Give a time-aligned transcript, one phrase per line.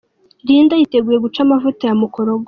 [0.47, 2.39] Linda yiteguye guca amavuta ya ’Mukorogo’.